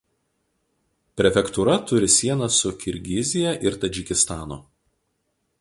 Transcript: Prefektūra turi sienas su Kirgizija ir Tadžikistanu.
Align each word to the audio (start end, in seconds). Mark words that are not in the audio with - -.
Prefektūra 1.21 1.75
turi 1.91 2.09
sienas 2.15 2.57
su 2.63 2.73
Kirgizija 2.85 3.55
ir 3.69 3.81
Tadžikistanu. 3.85 4.63